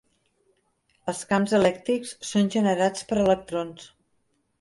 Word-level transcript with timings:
Els 1.11 1.19
camps 1.33 1.53
elèctrics 1.57 2.13
són 2.29 2.49
generats 2.57 3.05
per 3.11 3.19
electrons. 3.25 3.85